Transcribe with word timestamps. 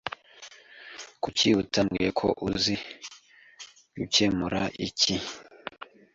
Kuki 1.21 1.47
utambwiye 1.61 2.09
ko 2.19 2.27
uzi 2.49 2.73
gukemura 3.97 4.61
iki? 4.87 5.15